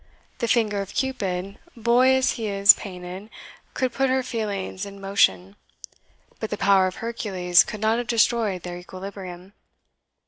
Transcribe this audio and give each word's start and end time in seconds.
The 0.39 0.47
finger 0.47 0.81
of 0.81 0.95
Cupid, 0.95 1.59
boy 1.77 2.15
as 2.15 2.31
he 2.31 2.47
is 2.47 2.73
painted, 2.73 3.29
could 3.75 3.93
put 3.93 4.09
her 4.09 4.23
feelings 4.23 4.83
in 4.83 4.99
motion; 4.99 5.55
but 6.39 6.49
the 6.49 6.57
power 6.57 6.87
of 6.87 6.95
Hercules 7.05 7.63
could 7.63 7.81
not 7.81 7.99
have 7.99 8.07
destroyed 8.07 8.63
their 8.63 8.79
equilibrium. 8.79 9.53